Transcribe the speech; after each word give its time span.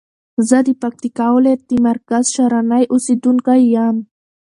زه 0.47 0.57
د 0.67 0.69
پکتیکا 0.81 1.27
ولایت 1.35 1.61
د 1.67 1.71
مرکز 1.87 2.23
شرنی 2.35 2.83
اوسیدونکی 2.93 3.61
یم. 3.75 3.97